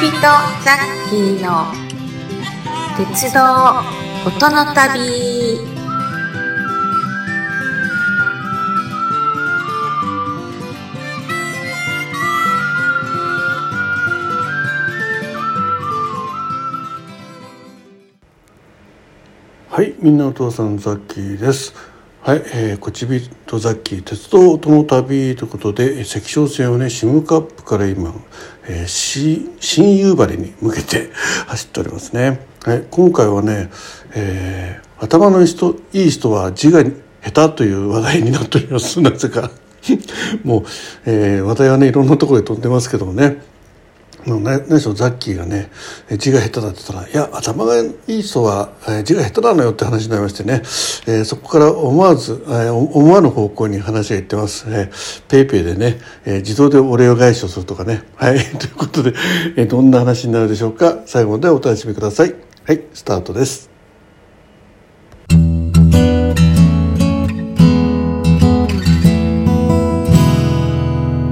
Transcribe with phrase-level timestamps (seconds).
[0.00, 1.66] 人ザッキーの
[2.96, 3.40] 鉄道
[4.24, 5.58] 音の旅
[19.68, 21.97] はい、みんなお父さんザッキーです。
[22.28, 28.12] はい、えー、こちびとザッキー鉄道音の旅ということで、えー関所線をね、シムカップから今、
[28.68, 31.10] えー、し新夕張に向けて
[31.48, 32.46] 走っておりますね。
[32.64, 33.70] はい、今回はね、
[34.14, 36.84] えー頭の人いい人は字が
[37.24, 39.00] 下手という話題になっております。
[39.00, 39.50] なぜか。
[40.44, 40.62] もう、
[41.06, 43.38] えー話題はね、いろんなところで飛んでますけどもね。
[44.26, 45.70] もうね、何しろザッキーがね
[46.10, 50.62] え字が下手だって言ったら「いや頭がいい人はえ字が下手なのよ」って話になりましてね、
[51.06, 54.66] えーそこから思わず、えー思わぬ方向に話がいってます。
[54.68, 58.02] えーペイペイでね、えー自動でお礼を返しをするとかね。
[58.16, 58.38] はい。
[58.58, 59.14] ということで、
[59.56, 60.98] えーどんな話になるでしょうか。
[61.06, 62.34] 最後までお楽しみください。
[62.66, 63.70] はい、スタートです。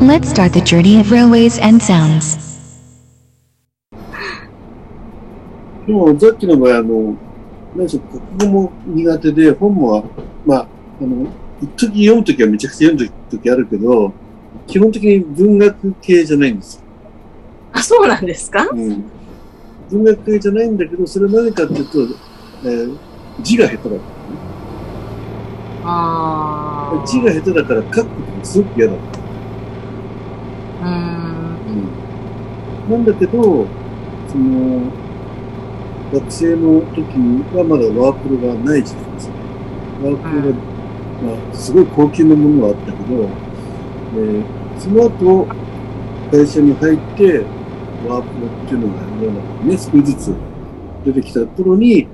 [0.00, 2.41] Let's start the journey of railways and sounds.
[5.86, 7.16] でも、ザッキーの場合、あの、
[7.74, 10.04] 何でしょう、国語も苦手で、本も、
[10.46, 10.68] まあ、
[11.00, 11.26] あの、
[11.60, 14.12] 一時読むときはめちゃくちゃ読むときあるけど、
[14.66, 16.82] 基本的に文学系じゃないんですよ。
[17.72, 18.68] あそうなんですか？
[18.70, 19.04] うん。
[19.90, 21.98] 文学系じゃないんだけど、それは何かっていうと、
[22.64, 22.96] えー
[23.40, 23.96] 字が下手だ。
[25.84, 28.92] あー字が下手だから書くことがすごく嫌だ。
[28.92, 31.86] うーん
[32.90, 33.66] なんだけど、
[34.28, 34.80] その、
[36.12, 39.34] 学生の時にはまだワープロがない時代ですね。
[40.02, 40.58] ワープロが、
[41.22, 43.28] まあ、すごい高級なものはあったけど、
[44.12, 44.44] で
[44.78, 45.46] その後、
[46.30, 47.44] 会社に入って、
[48.06, 50.34] ワープロっていうのが世の中にね、少しずつ
[51.04, 52.06] 出てきた頃に、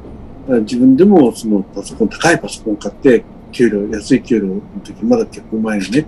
[0.49, 6.07] あ自分でもそのパソコン、高いパソコンを買って、給料、安い給料の時、まだ結構前にね。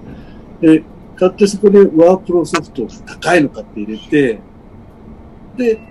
[0.61, 0.83] で、
[1.17, 4.41] 買ってそこでワープロソフト高いの買って入れて、
[5.57, 5.90] で、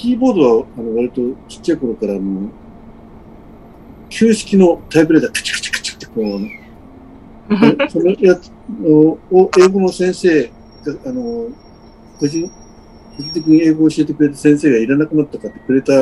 [0.00, 2.48] キーボードは、あの、割とちっちゃい頃から、あの、
[4.08, 6.12] 旧式のタイプレーター、カチャカチャカチャってこ
[7.86, 8.50] う、そのやつ
[8.82, 9.18] を、
[9.58, 10.50] 英語の先生が、
[11.04, 11.48] あの、
[12.18, 15.92] 個人、個人的に英語を教えてくれた先生がいらなくなったかってくれた、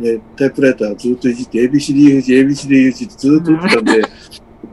[0.00, 4.02] えタイプライターをずっといじって、ABCDUG、ABCDUG ってずっと言ってたんで、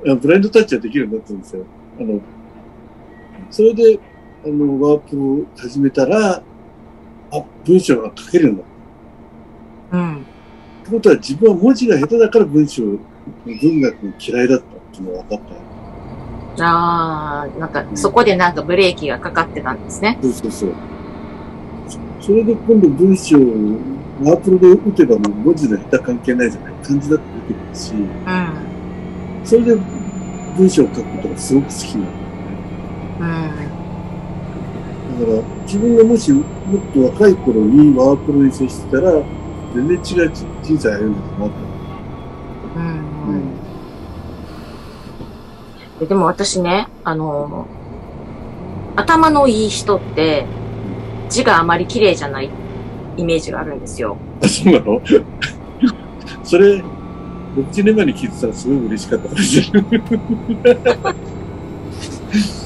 [0.06, 1.66] あのブラインドタッチはできるようになったんですよ。
[2.00, 2.22] あの、
[3.50, 4.00] それで、
[4.46, 6.44] あの、ワープを始めたら、
[7.32, 8.68] あ、文章が書けるようになっ
[9.92, 9.98] た。
[9.98, 10.22] うんっ
[10.86, 15.70] てことは自分は文字が下手だから文章、文学が嫌いだったっていうのが分かった。
[16.62, 20.74] あーなんかそこでなんかブレーキがかかってたんですねそうそうそう。
[22.20, 23.42] そそれで今度文章を
[24.24, 28.66] ワープロで打てばもう文字の下手関係ないじゃない漢字だって出てくるし、うん
[29.46, 29.76] それで
[30.58, 32.12] 文章を書くことがすごく好きなの。
[33.20, 33.79] うんだ
[35.26, 36.44] から自分がもしもっ
[36.94, 39.22] と若い頃にワープロに接してたら
[39.76, 40.32] 全然違う
[40.64, 41.52] 人生歩んでたなと。
[42.76, 43.42] うん
[46.00, 47.68] ででも私ね、あの
[48.96, 50.46] 頭のいい人って
[51.30, 52.50] 字があまり綺麗じゃない
[53.18, 54.18] イメージがあるんですよ。
[54.42, 55.02] あ、そうなの？
[56.44, 56.84] それ、6
[57.84, 60.02] 年前に聞いてたらすごい嬉しかったかもしれない。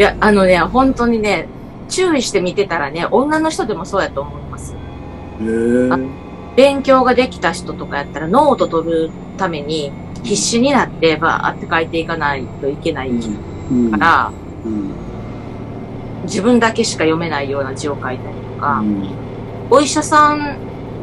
[0.00, 1.46] いや、あのね、本当にね、
[1.90, 4.74] 注意して見てたらね、女の人でもそうやと思います。
[6.56, 13.90] 勉強ができた人とかやったらノート取るために必死になってバーって書いていかないといけないうん。
[13.90, 14.32] から、
[14.64, 14.90] うん。
[16.24, 19.06] 自分だけしか読めないような字を書いたりとか、うん。
[19.68, 20.56] お医者さん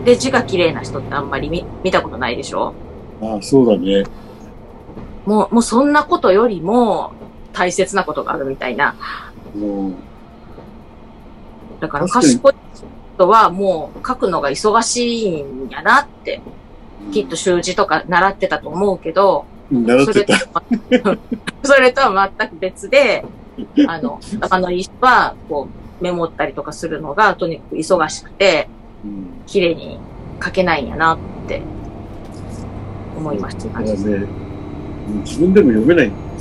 [0.05, 2.73] で字が綺麗な人ってあんまり見見たことないでしょ？
[3.21, 4.05] あそうだね。
[5.27, 7.11] もう、もうそんなことよりも
[7.57, 8.95] 大切なことがあるみたいな。
[9.55, 9.93] もう
[11.79, 12.53] だから賢い
[13.15, 16.41] 人はもう書くのが忙しいんやなって、
[17.11, 20.39] きっと習字とか習ってたと思うけど、うん習ってた。
[20.39, 20.61] と、
[21.63, 23.25] それとは全く別で、
[23.87, 25.67] あの、頭のいい人は、こ
[25.99, 28.69] う、メモったりとかするのが、とにかく忙しくて、
[29.03, 29.97] うん綺麗に
[30.43, 31.17] 書けないんやなっ
[31.47, 31.61] て、
[33.17, 33.79] 思いました。
[33.79, 36.26] ね、うん自分でも読めない。
[36.37, 36.39] い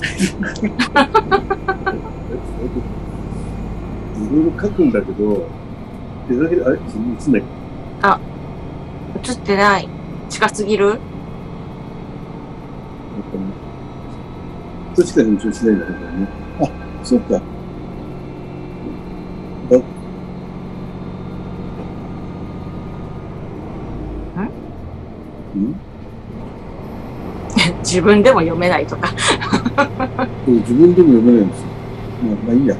[4.30, 5.48] ろいろ書くんだけど、
[6.28, 6.78] 出かけあれ？
[6.78, 6.80] 映
[7.30, 7.42] んない？
[8.02, 8.20] あ、
[9.24, 9.88] 映ってない。
[10.28, 10.86] 近すぎる？
[10.86, 10.98] なん。
[10.98, 11.02] か、
[14.96, 16.28] どっちかに調子ないんだけどね。
[16.60, 16.68] あ、
[17.04, 17.36] そっか。
[17.36, 17.40] あ。
[25.58, 25.74] ん？
[27.82, 29.08] 自分でも読めないとか。
[29.76, 29.82] そ
[30.52, 31.66] う自分でも読めないんですよ。
[32.24, 32.76] まあ、まあいいや。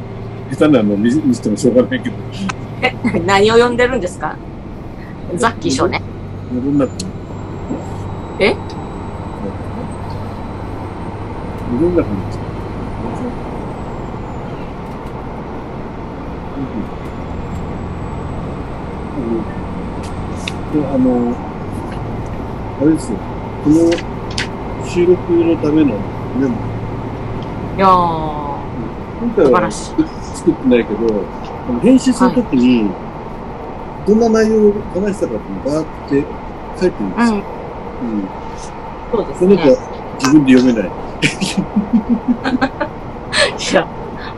[0.50, 2.16] 下手なの見見せてもしょうがないけど。
[2.82, 2.94] え
[3.26, 4.36] 何を読んでるんですか？
[5.34, 6.00] ザッキー賞ね。
[6.52, 7.04] 戻んなくて。
[8.38, 8.54] え？
[11.72, 12.46] 戻んなくなっちゃう。
[20.76, 21.34] あの、
[22.80, 23.18] あれですよ。
[23.64, 23.90] この
[24.86, 25.98] 収録のための
[26.38, 26.75] メモ。
[27.76, 27.90] いやー、
[29.20, 29.92] 今回は素晴らし
[30.32, 30.36] い。
[30.36, 31.06] 作ってないけど、
[31.68, 32.90] あの編集するときに、
[34.06, 36.24] どんな内容を話したかっていうのをバーって
[36.80, 37.42] 書いてるんですよ。
[38.00, 38.28] うん、うん。
[39.12, 39.70] そうですその子ね。
[39.72, 39.76] は
[40.20, 40.90] 自分で読めない。
[43.70, 43.86] いや、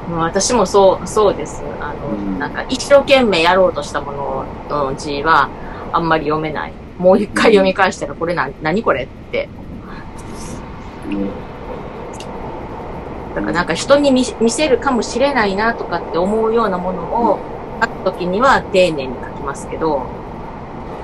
[0.09, 1.63] もう私もそう、そうです。
[1.81, 5.49] あの、うんなんか一生懸命やろうとしたものの字は
[5.93, 6.73] あんまり読めない。
[6.99, 9.49] もう一回読み返したらこれな、何これって。
[11.09, 11.31] うん
[13.39, 17.39] だからなんか人に見見せるかもしれないなとかって思うようなものを
[17.81, 20.01] 書くときには丁寧に書きますけど、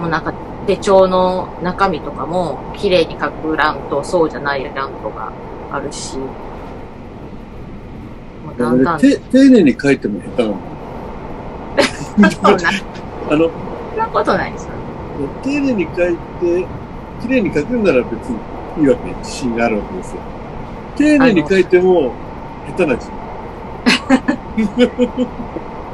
[0.00, 0.34] もうなんか
[0.66, 5.32] 手帳の中身とかも綺麗に書く欄とそうじゃない欄とか
[5.70, 6.26] あるし、も
[8.56, 10.58] うだんだん、丁寧に書いても下手なの？
[12.30, 12.70] そんな、
[13.30, 13.50] あの、
[13.90, 14.70] そんなことないですよ。
[15.42, 16.66] 丁寧に書いて、
[17.22, 18.38] 綺麗に書くんなら別に
[18.80, 20.20] いいわけ、自信があるわけですよ。
[20.96, 22.12] 丁寧に書いても
[22.66, 23.08] 下手な字。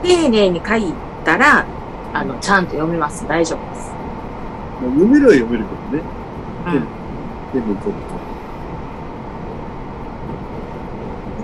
[0.03, 0.93] 丁寧に書い
[1.25, 1.67] たら、
[2.13, 3.27] あの、ちゃんと読めます。
[3.29, 3.91] 大丈夫です。
[4.81, 6.03] まあ読めるは読めるけどね。
[6.67, 6.87] うん。
[7.53, 8.01] 全部取る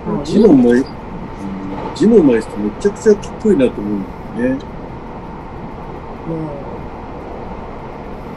[0.07, 0.23] もうと。
[0.23, 0.87] 字のうまい、うん
[1.95, 4.03] 字のうまい人めちゃくちゃかっこいいなと思うん
[4.37, 4.59] だよね。
[6.27, 6.51] も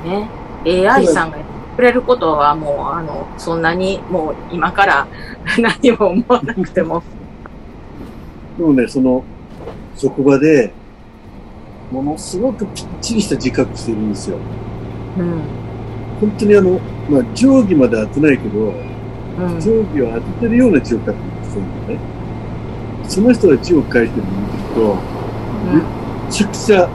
[0.05, 0.31] う、ね、
[0.89, 1.39] AI さんが
[1.81, 5.09] くれることはもう、あの、そんなにもう今から
[5.59, 7.03] 何も思わなくても、
[8.59, 9.25] でもね、その、
[9.97, 10.75] 職場で、
[11.91, 14.37] ものすごくぴっちりした字書きしてるんですよ。
[15.19, 15.41] うん、
[16.21, 16.79] 本当にあの、
[17.09, 21.99] まあ、定規まで当てないけど、うん、定規を当ててるような字を書くんですよね。
[23.09, 24.97] その人が字を書いてるのを見てると、
[25.73, 25.83] めっ
[26.29, 26.89] ちゃくちゃ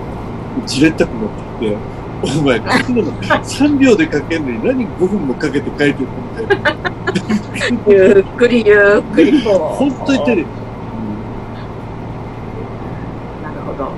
[0.67, 1.94] じれったくなってきて、
[2.25, 6.75] お前、こんなの3秒で書けんのに何5分もかけて書いてるのみたいな。
[7.87, 9.57] ゆっくりゆっくりこう。
[9.75, 10.45] 本当に手で。
[13.43, 13.89] なるほど。
[13.89, 13.95] うん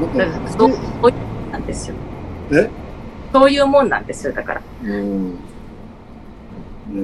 [0.00, 1.94] なんかだからそう、そういうもんなんですよ。
[2.52, 2.70] え？
[3.32, 4.62] そういうもんなんですよ、だから。
[4.82, 5.34] うん。
[5.34, 5.38] ね
[6.90, 6.96] え、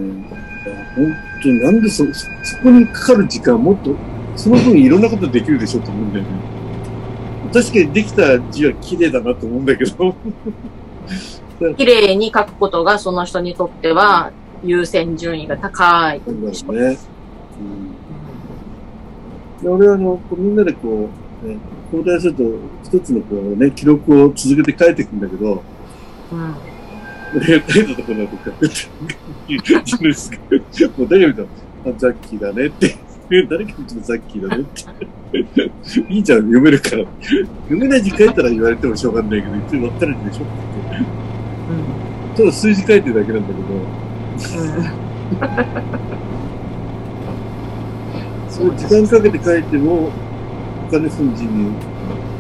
[0.97, 2.13] 本当になんでそ、そ
[2.43, 3.95] そこにかかる時間もっと、
[4.37, 6.31] その分いろんなことできるでしょと思うんだよね。
[7.53, 10.15] 確かにできた字は綺麗だなと思うんだけど。
[11.77, 14.33] 綺麗に書くことがその人にとっては
[14.65, 16.99] 優先順位が高いなんだね。
[19.61, 21.11] うん、で俺はあの、こうみんなでこ
[21.45, 21.59] う、ね、
[21.93, 22.45] 交代すると
[22.85, 25.63] 一つのこうね、記録を続けて書いていくんだけど、
[26.33, 26.55] うん。
[27.37, 30.39] 俺が書いたところないですか。
[30.97, 31.49] もう誰が見たら、
[31.87, 33.10] あ、ザッキーだねって。
[33.49, 34.83] 誰か見てもザッキーだねって。
[36.13, 37.05] いいじゃん、読めるから。
[37.69, 40.43] 読めない字書いたら言われてもしょうがないけど、一応分かるでしょ？
[40.43, 40.53] って
[40.91, 41.05] 言っ
[42.35, 42.43] て。
[42.43, 43.61] ただ数字書いてるだけなんだけど、
[48.49, 50.11] そう時間かけて書いても、
[50.89, 51.71] お金すん字に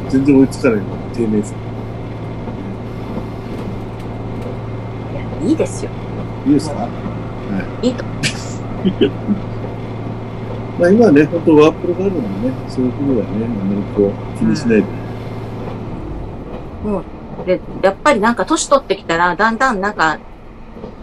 [0.08, 0.84] 全然追いつかないの。
[1.14, 1.54] 丁寧さ。
[5.12, 5.90] いや、いいですよ。
[6.46, 6.88] いいですか？
[7.82, 8.04] いいと。
[8.04, 8.10] ま
[10.86, 14.88] あ今はね、本当ワープロがあるのでね、そういうことはね、あんまりこう気にしないで。
[16.82, 17.04] もう、
[17.46, 20.18] で、やっぱりなんか年取ってきたら、だんだんなんか、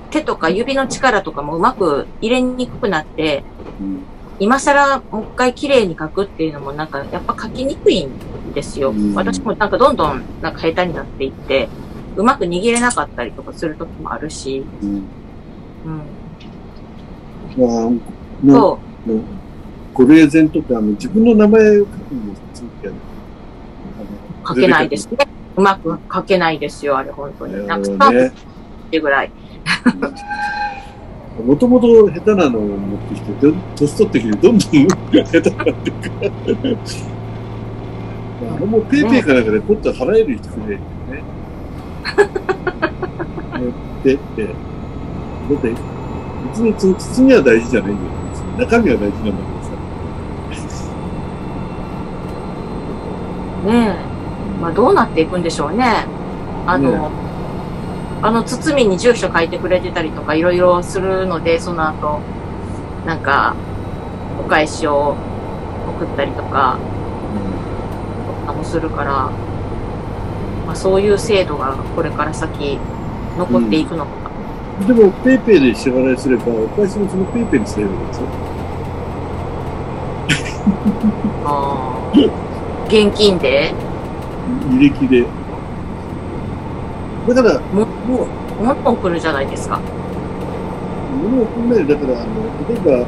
[0.10, 3.44] 手とか指の力とかもうまく入れにくくなって、
[3.80, 4.00] うん。
[4.40, 8.12] 今更もう一回綺麗に書くっていうのもなんかやっぱ書きにくいん
[8.54, 8.92] ですよ。
[8.92, 9.14] うん。
[9.16, 11.70] 私もなんかどんどんなんか下手になっていって、
[12.16, 15.04] うまく握れなかったりとかする時もあるし、うん。
[15.86, 16.02] うん。
[18.56, 18.78] ま
[19.98, 25.18] あ、なそご霊前とか、あの、自分の名前を書くんですよ、あのう、書けないですね。
[25.56, 27.68] うまく書けないですよ、あれ本当に。
[27.68, 28.32] なんかスタートっね。
[28.92, 29.32] てぐらい。
[31.46, 36.12] もともと下手なのを持ってきて、ど年取ってきて、どんどん下手になっていく。
[38.40, 41.24] あれもペイペイかなんかでポッと払える人くれるよね。
[43.58, 43.74] 持っ
[44.04, 44.44] てって。
[44.46, 44.56] だっ
[45.62, 45.76] て、
[46.50, 48.10] 別にその包みは大事じゃないんだよ。
[48.58, 49.72] 中身は大事なんだけどさ。
[53.68, 54.62] ねえ。
[54.62, 56.06] まあどうなっていくんでしょうね。
[56.66, 57.12] あの、
[58.22, 62.20] あの包みに住所書いてくれてたりとかいろいろするので、その後、
[63.06, 63.56] なんか、
[64.40, 65.16] お返しを
[65.98, 66.78] 送ったりとか、
[68.58, 69.30] もするから、
[70.66, 72.80] まあ、そういう制度がこれから先
[73.38, 74.32] 残っていくのか。
[74.86, 78.28] でも、 PayPay で支払いすれば、お返しもその PayPay にすればいいんですよ。
[81.46, 82.32] あー
[82.88, 83.72] 現金で？
[84.70, 85.26] 履歴で。
[87.34, 88.28] だから、も、も
[88.60, 89.82] う、もっと送るじゃないですか。
[91.22, 93.06] 物を送んなだから、あの、例えば、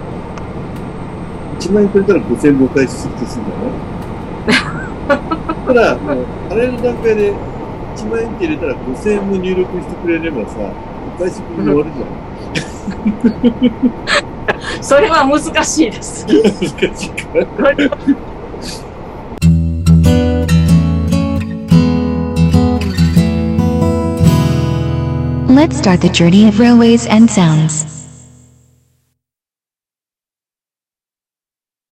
[1.59, 3.61] 1万円くれたら5000円お返しするとするんだよ。
[5.67, 7.33] ただ、もう、あれの段階で
[7.95, 10.57] 1万円って入れたら5000円も入力してくれればさ、
[11.17, 12.09] お返し分で終わるじゃん。
[14.83, 16.25] それは難しいです。
[16.31, 16.73] 難しい
[17.11, 17.17] か
[25.59, 27.88] Let's start the journey of railways and sounds.